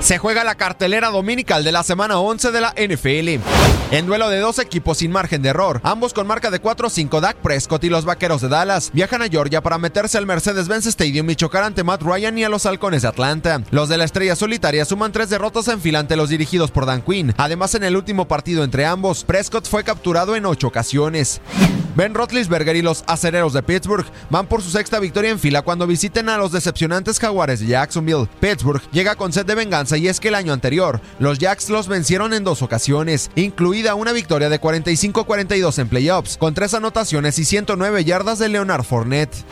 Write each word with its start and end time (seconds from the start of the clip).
Se 0.00 0.16
juega 0.16 0.44
la 0.44 0.54
cartelera 0.54 1.10
dominical 1.10 1.62
de 1.62 1.72
la 1.72 1.82
semana 1.82 2.18
11 2.18 2.52
de 2.52 2.60
la 2.60 2.74
NFL. 2.74 3.44
En 3.90 4.06
duelo 4.06 4.30
de 4.30 4.38
dos 4.38 4.58
equipos 4.58 4.98
sin 4.98 5.12
margen 5.12 5.42
de 5.42 5.50
error, 5.50 5.80
ambos 5.84 6.14
con 6.14 6.26
marca 6.26 6.50
de 6.50 6.62
4-5, 6.62 7.20
Dak 7.20 7.36
Prescott 7.36 7.84
y 7.84 7.90
los 7.90 8.06
Vaqueros 8.06 8.40
de 8.40 8.48
Dallas 8.48 8.90
viajan 8.94 9.20
a 9.20 9.28
Georgia 9.28 9.62
para 9.62 9.78
meterse 9.78 10.16
al 10.16 10.26
Mercedes-Benz 10.26 10.86
Stadium 10.86 11.28
y 11.28 11.36
chocar 11.36 11.64
ante 11.64 11.84
Matt 11.84 12.02
Ryan 12.02 12.38
y 12.38 12.44
a 12.44 12.48
los 12.48 12.64
Halcones 12.64 13.02
de 13.02 13.08
Atlanta. 13.08 13.62
Los 13.70 13.90
de 13.90 13.98
la 13.98 14.04
Estrella 14.04 14.36
Solitaria 14.36 14.86
suman 14.86 15.12
tres 15.12 15.28
derrotas 15.28 15.68
en 15.68 15.80
fila 15.80 15.98
ante 15.98 16.16
los 16.16 16.30
dirigidos 16.30 16.70
por 16.70 16.86
Dan 16.86 17.02
Quinn. 17.02 17.34
Además, 17.36 17.74
en 17.74 17.84
el 17.84 17.96
último 17.96 18.26
partido 18.26 18.64
entre 18.64 18.86
ambos, 18.86 19.24
Prescott 19.24 19.68
fue 19.68 19.84
capturado 19.84 20.34
en 20.34 20.46
ocho 20.46 20.68
ocasiones. 20.68 21.42
Ben 21.96 22.14
Roethlisberger 22.14 22.76
y 22.76 22.82
los 22.82 23.04
acereros 23.06 23.52
de 23.52 23.62
Pittsburgh 23.62 24.06
van 24.30 24.46
por 24.46 24.62
su 24.62 24.70
sexta 24.70 25.00
victoria 25.00 25.30
en 25.30 25.38
fila 25.38 25.62
cuando 25.62 25.86
visiten 25.86 26.28
a 26.28 26.36
los 26.36 26.52
decepcionantes 26.52 27.18
jaguares 27.18 27.60
de 27.60 27.66
Jacksonville. 27.66 28.28
Pittsburgh 28.40 28.82
llega 28.92 29.16
con 29.16 29.32
sed 29.32 29.46
de 29.46 29.54
venganza 29.54 29.96
y 29.96 30.08
es 30.08 30.20
que 30.20 30.28
el 30.28 30.34
año 30.34 30.52
anterior, 30.52 31.00
los 31.18 31.38
Jacks 31.38 31.68
los 31.68 31.88
vencieron 31.88 32.32
en 32.32 32.44
dos 32.44 32.62
ocasiones, 32.62 33.30
incluida 33.34 33.94
una 33.94 34.12
victoria 34.12 34.48
de 34.48 34.60
45-42 34.60 35.78
en 35.78 35.88
playoffs, 35.88 36.36
con 36.36 36.54
tres 36.54 36.74
anotaciones 36.74 37.38
y 37.38 37.44
109 37.44 38.04
yardas 38.04 38.38
de 38.38 38.48
Leonard 38.48 38.84
Fournette. 38.84 39.44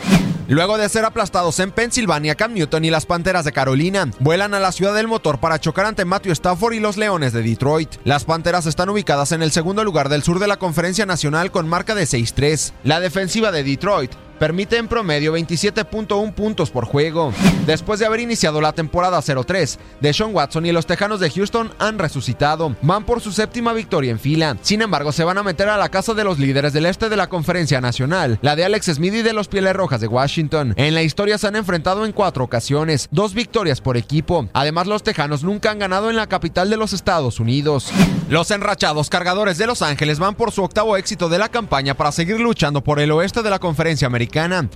Luego 0.48 0.78
de 0.78 0.88
ser 0.88 1.04
aplastados 1.04 1.60
en 1.60 1.72
Pensilvania, 1.72 2.34
Cam 2.34 2.54
Newton 2.54 2.82
y 2.82 2.90
las 2.90 3.04
Panteras 3.04 3.44
de 3.44 3.52
Carolina 3.52 4.10
vuelan 4.18 4.54
a 4.54 4.60
la 4.60 4.72
ciudad 4.72 4.94
del 4.94 5.06
motor 5.06 5.40
para 5.40 5.60
chocar 5.60 5.84
ante 5.84 6.06
Matthew 6.06 6.32
Stafford 6.32 6.72
y 6.72 6.80
los 6.80 6.96
Leones 6.96 7.34
de 7.34 7.42
Detroit. 7.42 7.96
Las 8.04 8.24
Panteras 8.24 8.64
están 8.64 8.88
ubicadas 8.88 9.32
en 9.32 9.42
el 9.42 9.52
segundo 9.52 9.84
lugar 9.84 10.08
del 10.08 10.22
sur 10.22 10.38
de 10.38 10.46
la 10.46 10.56
Conferencia 10.56 11.04
Nacional 11.04 11.50
con 11.50 11.68
marca 11.68 11.94
de 11.94 12.04
6-3. 12.04 12.72
La 12.82 12.98
defensiva 12.98 13.52
de 13.52 13.62
Detroit 13.62 14.12
permite 14.38 14.76
en 14.76 14.88
promedio 14.88 15.36
27.1 15.36 16.32
puntos 16.32 16.70
por 16.70 16.84
juego. 16.84 17.32
Después 17.66 17.98
de 17.98 18.06
haber 18.06 18.20
iniciado 18.20 18.60
la 18.60 18.72
temporada 18.72 19.18
0-3, 19.18 19.78
Deshaun 20.00 20.34
Watson 20.34 20.66
y 20.66 20.72
los 20.72 20.86
Tejanos 20.86 21.20
de 21.20 21.30
Houston 21.30 21.72
han 21.78 21.98
resucitado. 21.98 22.76
Van 22.82 23.04
por 23.04 23.20
su 23.20 23.32
séptima 23.32 23.72
victoria 23.72 24.10
en 24.10 24.18
fila. 24.18 24.56
Sin 24.62 24.82
embargo, 24.82 25.12
se 25.12 25.24
van 25.24 25.38
a 25.38 25.42
meter 25.42 25.68
a 25.68 25.76
la 25.76 25.88
casa 25.88 26.14
de 26.14 26.24
los 26.24 26.38
líderes 26.38 26.72
del 26.72 26.86
este 26.86 27.08
de 27.08 27.16
la 27.16 27.28
Conferencia 27.28 27.80
Nacional, 27.80 28.38
la 28.42 28.56
de 28.56 28.64
Alex 28.64 28.86
Smith 28.94 29.14
y 29.14 29.22
de 29.22 29.32
los 29.32 29.48
Pieles 29.48 29.74
Rojas 29.74 30.00
de 30.00 30.06
Washington. 30.06 30.74
En 30.76 30.94
la 30.94 31.02
historia 31.02 31.36
se 31.36 31.48
han 31.48 31.56
enfrentado 31.56 32.06
en 32.06 32.12
cuatro 32.12 32.44
ocasiones, 32.44 33.08
dos 33.10 33.34
victorias 33.34 33.80
por 33.80 33.96
equipo. 33.96 34.48
Además, 34.52 34.86
los 34.86 35.02
Tejanos 35.02 35.42
nunca 35.42 35.70
han 35.70 35.78
ganado 35.78 36.10
en 36.10 36.16
la 36.16 36.28
capital 36.28 36.70
de 36.70 36.76
los 36.76 36.92
Estados 36.92 37.40
Unidos. 37.40 37.90
Los 38.28 38.50
enrachados 38.50 39.10
cargadores 39.10 39.58
de 39.58 39.66
Los 39.66 39.82
Ángeles 39.82 40.18
van 40.18 40.34
por 40.34 40.52
su 40.52 40.62
octavo 40.62 40.96
éxito 40.96 41.28
de 41.28 41.38
la 41.38 41.48
campaña 41.48 41.94
para 41.94 42.12
seguir 42.12 42.38
luchando 42.38 42.84
por 42.84 43.00
el 43.00 43.10
oeste 43.10 43.42
de 43.42 43.50
la 43.50 43.58
Conferencia 43.58 44.06
Americana 44.06 44.27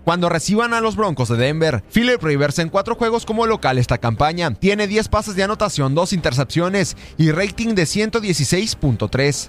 cuando 0.04 0.28
reciban 0.28 0.74
a 0.74 0.80
los 0.80 0.96
Broncos 0.96 1.28
de 1.28 1.36
Denver. 1.36 1.82
Philip 1.92 2.22
Rivers 2.22 2.58
en 2.58 2.68
cuatro 2.68 2.94
juegos 2.94 3.26
como 3.26 3.46
local 3.46 3.78
esta 3.78 3.98
campaña 3.98 4.52
tiene 4.54 4.86
10 4.86 5.08
pases 5.08 5.36
de 5.36 5.42
anotación, 5.42 5.94
2 5.94 6.12
intercepciones 6.12 6.96
y 7.18 7.30
rating 7.30 7.74
de 7.74 7.84
116.3. 7.84 9.48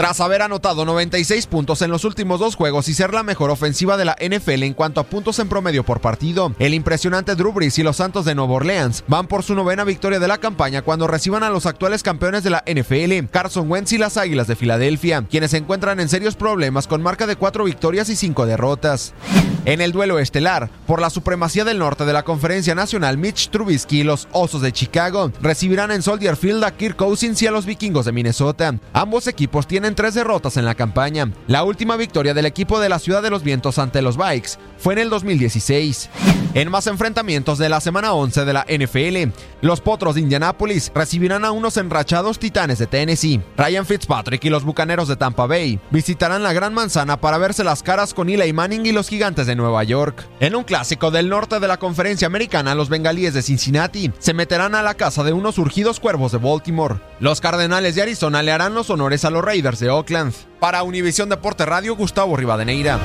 Tras 0.00 0.18
haber 0.22 0.40
anotado 0.40 0.86
96 0.86 1.46
puntos 1.46 1.82
en 1.82 1.90
los 1.90 2.06
últimos 2.06 2.40
dos 2.40 2.56
juegos 2.56 2.88
y 2.88 2.94
ser 2.94 3.12
la 3.12 3.22
mejor 3.22 3.50
ofensiva 3.50 3.98
de 3.98 4.06
la 4.06 4.16
NFL 4.18 4.62
en 4.62 4.72
cuanto 4.72 4.98
a 4.98 5.04
puntos 5.04 5.38
en 5.40 5.50
promedio 5.50 5.84
por 5.84 6.00
partido, 6.00 6.54
el 6.58 6.72
impresionante 6.72 7.34
Drew 7.34 7.52
Brees 7.52 7.78
y 7.78 7.82
los 7.82 7.98
Santos 7.98 8.24
de 8.24 8.34
Nueva 8.34 8.54
Orleans 8.54 9.04
van 9.08 9.26
por 9.26 9.42
su 9.42 9.54
novena 9.54 9.84
victoria 9.84 10.18
de 10.18 10.26
la 10.26 10.38
campaña 10.38 10.80
cuando 10.80 11.06
reciban 11.06 11.42
a 11.42 11.50
los 11.50 11.66
actuales 11.66 12.02
campeones 12.02 12.42
de 12.44 12.48
la 12.48 12.64
NFL, 12.66 13.30
Carson 13.30 13.70
Wentz 13.70 13.92
y 13.92 13.98
las 13.98 14.16
Águilas 14.16 14.46
de 14.46 14.56
Filadelfia, 14.56 15.26
quienes 15.28 15.50
se 15.50 15.58
encuentran 15.58 16.00
en 16.00 16.08
serios 16.08 16.34
problemas 16.34 16.86
con 16.86 17.02
marca 17.02 17.26
de 17.26 17.36
4 17.36 17.62
victorias 17.64 18.08
y 18.08 18.16
5 18.16 18.46
derrotas. 18.46 19.12
En 19.66 19.82
el 19.82 19.92
duelo 19.92 20.18
estelar, 20.18 20.70
por 20.86 21.02
la 21.02 21.10
supremacía 21.10 21.66
del 21.66 21.78
norte 21.78 22.06
de 22.06 22.14
la 22.14 22.22
Conferencia 22.22 22.74
Nacional, 22.74 23.18
Mitch 23.18 23.50
Trubisky 23.50 24.00
y 24.00 24.04
los 24.04 24.26
Osos 24.32 24.62
de 24.62 24.72
Chicago 24.72 25.30
recibirán 25.42 25.90
en 25.90 26.00
Soldier 26.00 26.36
Field 26.36 26.64
a 26.64 26.70
Kirk 26.70 26.96
Cousins 26.96 27.42
y 27.42 27.46
a 27.46 27.50
los 27.50 27.66
Vikingos 27.66 28.06
de 28.06 28.12
Minnesota. 28.12 28.74
Ambos 28.94 29.26
equipos 29.26 29.66
tienen 29.66 29.89
tres 29.94 30.14
derrotas 30.14 30.56
en 30.56 30.64
la 30.64 30.74
campaña. 30.74 31.30
La 31.46 31.64
última 31.64 31.96
victoria 31.96 32.34
del 32.34 32.46
equipo 32.46 32.80
de 32.80 32.88
la 32.88 32.98
Ciudad 32.98 33.22
de 33.22 33.30
los 33.30 33.42
Vientos 33.42 33.78
ante 33.78 34.02
los 34.02 34.16
Bikes 34.16 34.50
fue 34.78 34.94
en 34.94 35.00
el 35.00 35.10
2016. 35.10 36.10
En 36.52 36.68
más 36.68 36.88
enfrentamientos 36.88 37.58
de 37.58 37.68
la 37.68 37.80
semana 37.80 38.12
11 38.12 38.44
de 38.44 38.52
la 38.52 38.66
NFL, 38.68 39.32
los 39.60 39.80
Potros 39.80 40.16
de 40.16 40.22
Indianápolis 40.22 40.90
recibirán 40.92 41.44
a 41.44 41.52
unos 41.52 41.76
enrachados 41.76 42.40
Titanes 42.40 42.80
de 42.80 42.88
Tennessee. 42.88 43.40
Ryan 43.56 43.86
Fitzpatrick 43.86 44.44
y 44.44 44.50
los 44.50 44.64
Bucaneros 44.64 45.06
de 45.06 45.14
Tampa 45.14 45.46
Bay 45.46 45.78
visitarán 45.92 46.42
la 46.42 46.52
Gran 46.52 46.74
Manzana 46.74 47.20
para 47.20 47.38
verse 47.38 47.62
las 47.62 47.84
caras 47.84 48.14
con 48.14 48.28
Eli 48.28 48.52
Manning 48.52 48.84
y 48.84 48.90
los 48.90 49.08
Gigantes 49.08 49.46
de 49.46 49.54
Nueva 49.54 49.84
York. 49.84 50.26
En 50.40 50.56
un 50.56 50.64
clásico 50.64 51.12
del 51.12 51.28
norte 51.28 51.60
de 51.60 51.68
la 51.68 51.76
conferencia 51.76 52.26
americana, 52.26 52.74
los 52.74 52.88
bengalíes 52.88 53.32
de 53.32 53.42
Cincinnati 53.42 54.10
se 54.18 54.34
meterán 54.34 54.74
a 54.74 54.82
la 54.82 54.94
casa 54.94 55.22
de 55.22 55.32
unos 55.32 55.54
surgidos 55.54 56.00
cuervos 56.00 56.32
de 56.32 56.38
Baltimore. 56.38 56.96
Los 57.20 57.40
Cardenales 57.40 57.94
de 57.94 58.02
Arizona 58.02 58.42
le 58.42 58.50
harán 58.50 58.74
los 58.74 58.90
honores 58.90 59.24
a 59.24 59.30
los 59.30 59.44
Raiders 59.44 59.78
de 59.78 59.90
Oakland. 59.90 60.34
Para 60.58 60.82
Univisión 60.82 61.28
Deporte 61.28 61.64
Radio, 61.64 61.94
Gustavo 61.94 62.36
Rivadeneira. 62.36 62.98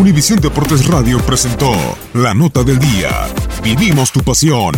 Univisión 0.00 0.40
Deportes 0.40 0.86
Radio 0.86 1.18
presentó 1.18 1.74
la 2.14 2.32
nota 2.32 2.64
del 2.64 2.78
día. 2.78 3.28
Vivimos 3.62 4.10
tu 4.10 4.20
pasión. 4.20 4.72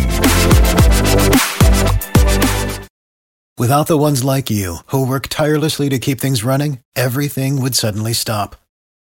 Without 3.57 3.87
the 3.87 3.97
ones 3.97 4.25
like 4.25 4.51
you, 4.51 4.79
who 4.87 5.07
work 5.07 5.29
tirelessly 5.29 5.87
to 5.87 5.97
keep 5.97 6.19
things 6.19 6.43
running, 6.43 6.79
everything 6.93 7.61
would 7.61 7.73
suddenly 7.73 8.11
stop. 8.11 8.57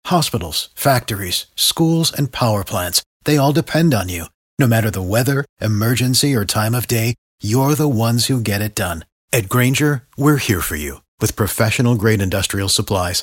Hospitals, 0.06 0.70
factories, 0.74 1.46
schools, 1.54 2.12
and 2.12 2.32
power 2.32 2.64
plants, 2.64 3.00
they 3.24 3.36
all 3.36 3.52
depend 3.52 3.94
on 3.94 4.08
you. 4.08 4.24
No 4.58 4.66
matter 4.66 4.90
the 4.90 5.00
weather, 5.00 5.44
emergency, 5.60 6.34
or 6.34 6.44
time 6.44 6.74
of 6.74 6.88
day, 6.88 7.14
you're 7.40 7.76
the 7.76 7.88
ones 7.88 8.26
who 8.26 8.40
get 8.40 8.60
it 8.60 8.74
done. 8.74 9.04
At 9.32 9.48
Granger, 9.48 10.02
we're 10.16 10.38
here 10.38 10.62
for 10.62 10.74
you 10.74 11.02
with 11.20 11.36
professional 11.36 11.94
grade 11.94 12.20
industrial 12.20 12.68
supplies. 12.68 13.22